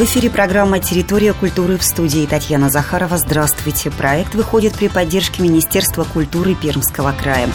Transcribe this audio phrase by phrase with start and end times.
[0.00, 3.18] В эфире программа «Территория культуры» в студии Татьяна Захарова.
[3.18, 3.90] Здравствуйте.
[3.90, 7.46] Проект выходит при поддержке Министерства культуры Пермского края.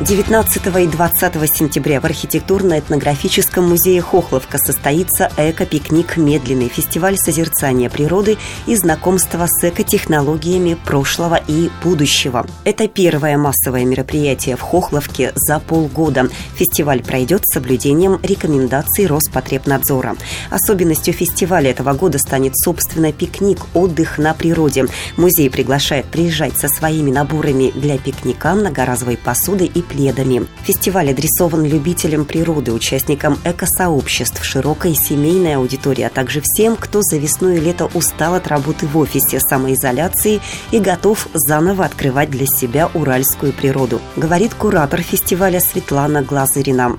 [0.00, 8.36] 19 и 20 сентября в архитектурно-этнографическом музее Хохловка состоится эко-пикник «Медленный» фестиваль созерцания природы
[8.66, 12.44] и знакомства с экотехнологиями прошлого и будущего.
[12.64, 16.28] Это первое массовое мероприятие в Хохловке за полгода.
[16.56, 20.16] Фестиваль пройдет с соблюдением рекомендаций Роспотребнадзора.
[20.50, 24.86] Особенностью фестиваля этого года станет, собственно, пикник «Отдых на природе».
[25.16, 30.46] Музей приглашает приезжать со своими наборами для пикника, многоразовой посуды и пледами.
[30.64, 37.50] Фестиваль адресован любителям природы, участникам экосообществ, широкой семейной аудитории, а также всем, кто за весну
[37.50, 40.40] и лето устал от работы в офисе, самоизоляции
[40.72, 46.98] и готов заново открывать для себя уральскую природу, говорит куратор фестиваля Светлана Глазырина.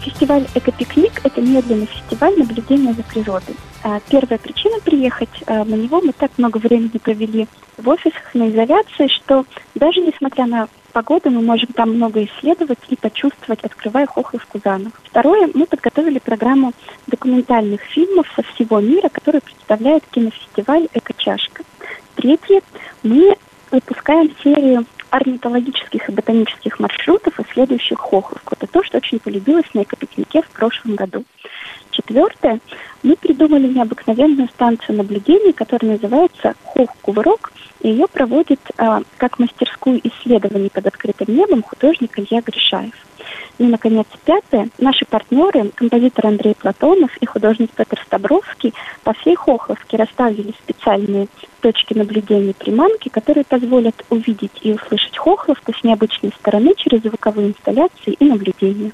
[0.00, 3.54] Фестиваль «Экопикник»– это медленный фестиваль наблюдения за природой.
[3.82, 8.50] А, первая причина приехать а, на него, мы так много времени провели в офисах на
[8.50, 14.60] изоляции, что даже несмотря на погоду мы можем там много исследовать и почувствовать, открывая Хохловку
[14.62, 14.92] заново.
[15.04, 16.72] Второе, мы подготовили программу
[17.06, 21.64] документальных фильмов со всего мира, который представляет кинофестиваль «Экочашка».
[22.16, 22.60] Третье,
[23.02, 23.36] мы
[23.70, 28.54] выпускаем серию орнитологических и ботанических маршрутов, исследующих Хохловку.
[28.54, 31.24] Это то, что очень полюбилось на экопикнике в прошлом году.
[31.90, 32.60] Четвертое,
[33.02, 40.70] мы придумали необыкновенную станцию наблюдений, которая называется Хох-Кувырок, и ее проводит а, как мастерскую исследований
[40.70, 42.94] под открытым небом художник Илья Гришаев.
[43.58, 44.70] И, наконец, пятое.
[44.78, 48.72] Наши партнеры, композитор Андрей Платонов и художник Петр Стабровский
[49.04, 51.28] по всей Хохловке расставили специальные
[51.60, 58.14] точки наблюдения приманки, которые позволят увидеть и услышать Хохловку с необычной стороны через звуковые инсталляции
[58.18, 58.92] и наблюдения.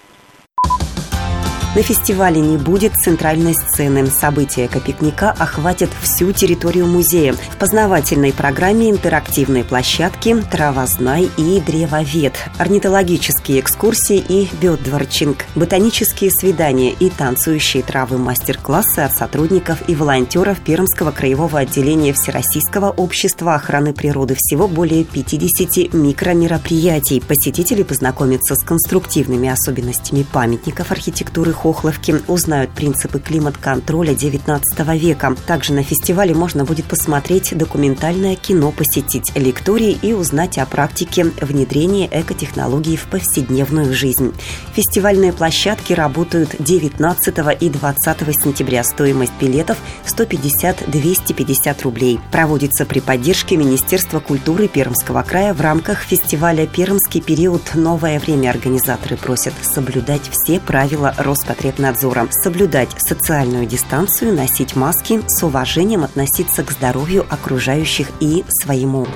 [1.77, 4.07] На фестивале не будет центральной сцены.
[4.07, 7.35] События экопикника охватят всю территорию музея.
[7.35, 17.11] В познавательной программе интерактивные площадки, травознай и древовед, орнитологические экскурсии и бёдворчинг, ботанические свидания и
[17.11, 24.35] танцующие травы мастер-классы от сотрудников и волонтеров Пермского краевого отделения Всероссийского общества охраны природы.
[24.39, 27.21] Всего более 50 микромероприятий.
[27.21, 34.61] Посетители познакомятся с конструктивными особенностями памятников архитектуры Хохловки узнают принципы климат-контроля XIX
[34.97, 35.35] века.
[35.49, 42.09] Также на фестивале можно будет посмотреть документальное кино, посетить лектории и узнать о практике внедрения
[42.09, 44.33] экотехнологий в повседневную жизнь.
[44.75, 48.85] Фестивальные площадки работают 19 и 20 сентября.
[48.85, 49.77] Стоимость билетов
[50.07, 52.21] 150-250 рублей.
[52.31, 57.75] Проводится при поддержке Министерства культуры Пермского края в рамках фестиваля «Пермский период.
[57.75, 58.51] Новое время».
[58.51, 66.63] Организаторы просят соблюдать все правила Роспотребнадзора Роспотребнадзора, соблюдать социальную дистанцию, носить маски, с уважением относиться
[66.63, 69.07] к здоровью окружающих и своему.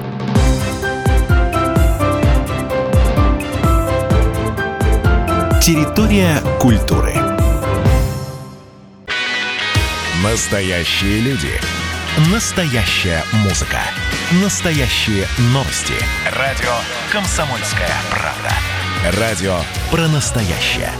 [5.62, 7.15] Территория культуры.
[10.25, 11.53] Настоящие люди.
[12.33, 13.78] Настоящая музыка.
[14.43, 15.95] Настоящие новости.
[16.37, 16.72] Радио
[17.12, 19.21] «Комсомольская правда».
[19.21, 19.57] Радио
[19.91, 20.91] про настоящее.